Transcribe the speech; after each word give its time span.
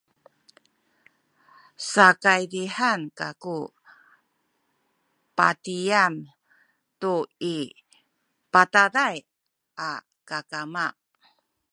sakaydihan 1.91 3.01
kaku 3.19 3.59
patigami 5.37 6.25
tu 7.01 7.13
i 7.55 7.57
bataday 8.51 9.17
a 9.89 9.91
kakama 10.29 10.85